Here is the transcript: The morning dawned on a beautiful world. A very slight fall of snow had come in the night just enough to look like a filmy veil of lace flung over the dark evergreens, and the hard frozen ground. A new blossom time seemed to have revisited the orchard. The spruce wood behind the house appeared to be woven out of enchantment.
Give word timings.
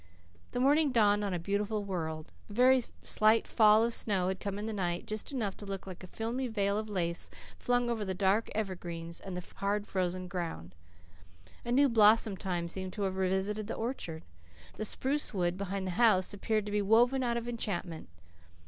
The 0.49 0.59
morning 0.59 0.91
dawned 0.91 1.23
on 1.23 1.31
a 1.31 1.37
beautiful 1.37 1.83
world. 1.83 2.31
A 2.49 2.53
very 2.53 2.81
slight 3.03 3.47
fall 3.47 3.83
of 3.83 3.93
snow 3.93 4.29
had 4.29 4.39
come 4.39 4.57
in 4.57 4.65
the 4.65 4.73
night 4.73 5.05
just 5.05 5.31
enough 5.31 5.55
to 5.57 5.65
look 5.67 5.85
like 5.85 6.03
a 6.03 6.07
filmy 6.07 6.47
veil 6.47 6.79
of 6.79 6.89
lace 6.89 7.29
flung 7.59 7.87
over 7.87 8.03
the 8.03 8.15
dark 8.15 8.49
evergreens, 8.55 9.19
and 9.19 9.37
the 9.37 9.47
hard 9.57 9.85
frozen 9.85 10.27
ground. 10.27 10.73
A 11.63 11.71
new 11.71 11.87
blossom 11.87 12.35
time 12.35 12.67
seemed 12.67 12.93
to 12.93 13.03
have 13.03 13.15
revisited 13.17 13.67
the 13.67 13.75
orchard. 13.75 14.23
The 14.73 14.85
spruce 14.85 15.35
wood 15.35 15.55
behind 15.55 15.85
the 15.85 15.91
house 15.91 16.33
appeared 16.33 16.65
to 16.65 16.71
be 16.71 16.81
woven 16.81 17.21
out 17.21 17.37
of 17.37 17.47
enchantment. 17.47 18.09